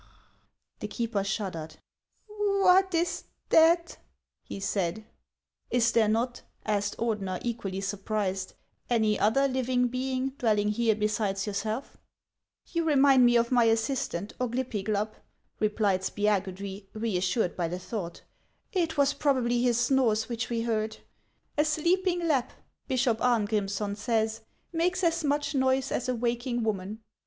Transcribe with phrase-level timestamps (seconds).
[0.79, 1.75] The keeper shuddered."
[2.27, 3.97] What is that?"
[4.49, 5.05] he said."
[5.69, 8.49] Is there not," asked Ordener, equally surprised,'•'
[8.89, 11.97] any other living being dwelling here besides yourself?""
[12.73, 15.13] You remind me of iny assistant, Oglypiglap,"
[15.59, 18.23] replied Spiagudry, reassured by the thought."
[18.83, 20.97] It was probably his snores which we heard.
[21.59, 22.53] A sleeping Lapp,
[22.87, 24.41] Bishop Arngrimmsson says,
[24.73, 27.03] makes as much noise as a waking woman."